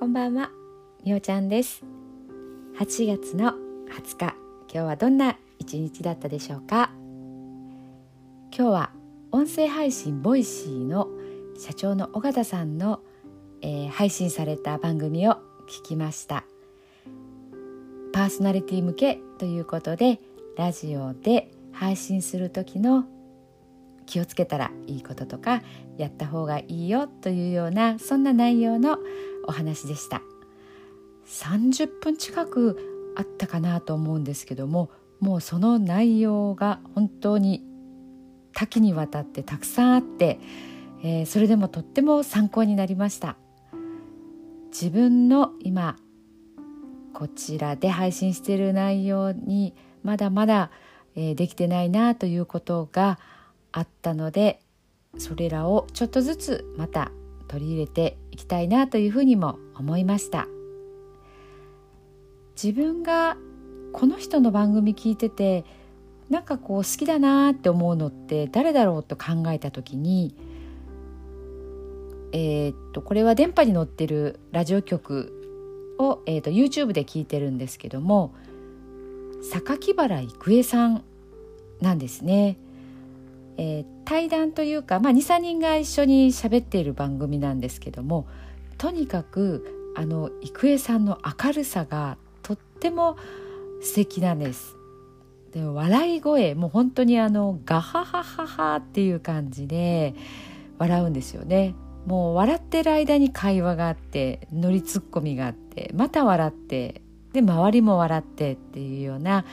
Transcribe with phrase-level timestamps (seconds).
[0.00, 0.50] こんばんは、
[1.04, 1.84] みおちゃんです。
[2.78, 3.52] 8月の
[3.90, 4.34] 20日、今
[4.72, 6.90] 日はどんな一日だったでしょうか？
[8.50, 8.92] 今日は
[9.30, 11.08] 音声配信ボイシーの
[11.54, 13.00] 社長の尾形さんの、
[13.60, 15.32] えー、配信された番組を
[15.68, 16.44] 聞きました。
[18.14, 20.18] パーソナリティ向けということで
[20.56, 23.04] ラジオで配信する時の
[24.10, 25.62] 気をつけたらいいこととか
[25.96, 28.98] やった方がいいよというようなそんな内容の
[29.46, 30.20] お話でした。
[31.26, 37.64] 30分近くあったかなと思うんですけどももうその内容が本当に
[38.52, 40.40] 多岐にわたってたくさんあって、
[41.04, 43.36] えー、それでもとっても参考になりました。
[44.72, 45.96] 自分の今
[47.12, 50.70] こちらで配信している内容にまだまだ、
[51.14, 53.18] えー、できてないなということが
[53.72, 54.60] あったので
[55.18, 57.10] それらをちょっとずつまた
[57.48, 60.46] 取り入れていきたいなというふうにも思いました
[62.62, 63.36] 自分が
[63.92, 65.64] この人の番組聞いてて
[66.28, 70.34] なんかこう好きだなって思うのって誰だろうと考えた時に
[72.32, 78.32] えー、っとこれは電波に乗ってるラジオ局を、えー、っと YouTube で聞いてるんですけども
[79.42, 81.02] 榊原郁恵さん
[81.80, 82.58] なんですね。
[83.56, 88.26] えー、対談というか、まあ、23人が一緒に喋っている番組なんですけども
[88.78, 93.16] とにかくあの郁恵さんの明るさがとっても
[93.82, 94.76] 素敵なんです。
[95.52, 100.14] で笑い声もう本当にあのガハハハハっていう感じで
[100.78, 101.74] 笑うんですよね。
[102.06, 109.44] もう笑ってる間に会話があってノリツッコミがあってまた笑ってで周りも笑ってっていうような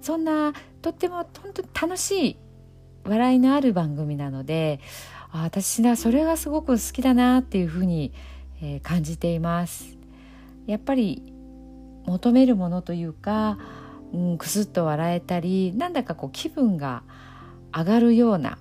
[0.00, 0.52] そんな
[0.82, 2.36] とっても本当に楽しい
[3.04, 4.80] 笑いのある番組なので
[5.30, 8.12] あ私はそれがすごく好きだなっていうふうに、
[8.62, 9.96] えー、感じています。
[10.66, 11.22] やっぱり
[12.06, 13.58] 求めるものというか、
[14.12, 17.02] うん、くすっと笑えたりなんだかこう気分が
[17.74, 18.58] 上がるような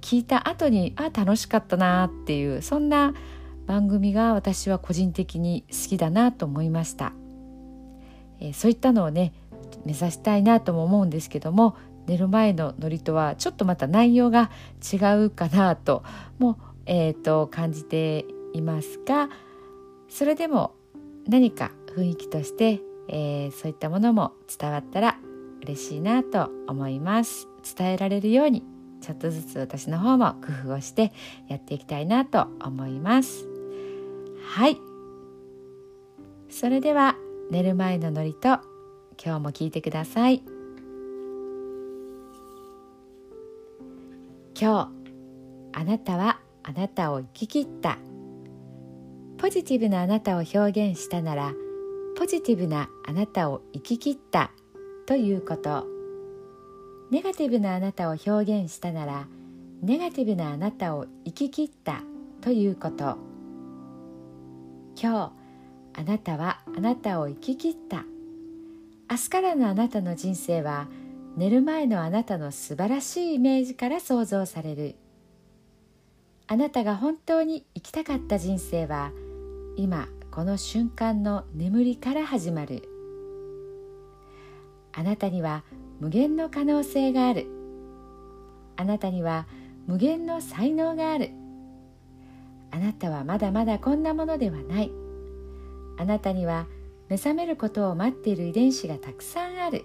[0.00, 3.14] 聞いた後にあ楽しかったなっていうそんな
[3.66, 7.12] 番組が私は個人的に好きだなと思いました、
[8.40, 9.32] えー、そういったのをね
[9.84, 11.76] 目指したいなとも思うんですけども
[12.06, 14.50] 寝る前の祝詞はちょっとまた内容が
[14.92, 16.02] 違うかなと
[16.38, 19.28] も、えーと、感じていますが
[20.08, 20.74] それでも
[21.28, 25.18] 何か雰囲気として、えー、そういったものも伝わったら
[25.62, 27.48] 嬉しいなと思います。
[27.76, 28.62] 伝えられるように
[29.00, 31.12] ちょっとずつ私の方も工夫をして
[31.48, 33.48] やっていきたいなと思います。
[34.44, 34.78] はい。
[36.48, 37.16] それでは
[37.50, 38.48] 寝る前の祝詞と
[39.22, 40.55] 今日も聞いてください。
[44.58, 44.90] 今
[45.74, 47.98] 日あなたはあなたを生き切った。
[49.36, 51.52] ポジティブなあなたを表現したなら
[52.16, 54.50] ポジティブなあなたを生き切った。
[55.04, 55.86] ということ。
[57.10, 59.28] ネガティブなあなたを表現したなら
[59.82, 62.00] ネガティブなあなたを生き切った。
[62.40, 63.18] ということ。
[64.98, 65.32] 今
[65.94, 68.04] 日あなたはあなたを生き切った。
[69.10, 70.88] 明日からのあなたの人生は
[71.36, 74.96] 寝る前のあなたの素晴らしいイメージから想像される。
[76.46, 79.10] あなたが本当に生きたかった人生は
[79.76, 82.88] 今この瞬間の眠りから始まる。
[84.94, 85.62] あなたには
[86.00, 87.46] 無限の可能性がある。
[88.76, 89.46] あなたには
[89.86, 91.32] 無限の才能がある。
[92.70, 94.90] あなたはまだまだこんなものではない。
[95.98, 96.66] あなたには
[97.10, 99.84] 目覚めることを待っている遺伝子がたくさんある。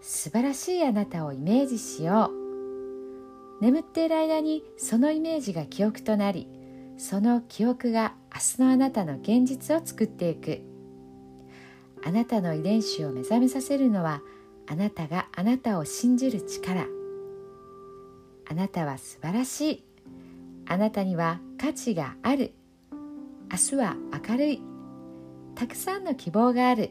[0.00, 3.62] 素晴らしいあなたをイメージしよう。
[3.62, 6.48] 眠っている間にそのイメージが記憶となり
[6.96, 10.62] その記憶が明日のあなたの現実を作っていく。
[12.02, 14.22] あなたの遺伝子を目覚めさせるのは
[14.66, 16.86] あなたがあなたを信じる力。
[18.48, 19.84] あなたは素晴らしい。
[20.66, 22.52] あなたには価値がある。
[23.50, 23.96] 明日は
[24.28, 24.62] 明るい。
[25.54, 26.90] たくさんの希望がある。